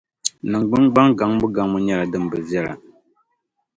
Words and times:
Nin 0.49 0.61
gbungbaŋ 0.69 1.07
gaŋbu 1.17 1.45
gaŋbu 1.55 1.77
nyɛla 1.85 2.05
din 2.11 2.25
bi 2.31 2.37
viɛla. 2.47 2.73